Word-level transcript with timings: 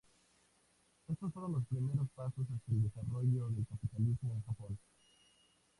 Estos 1.07 1.31
fueron 1.31 1.51
los 1.51 1.67
primeros 1.67 2.09
pasos 2.15 2.47
hacia 2.47 2.73
el 2.73 2.81
desarrollo 2.89 3.51
del 3.51 3.67
capitalismo 3.67 4.33
en 4.33 4.41
Japón. 4.47 4.79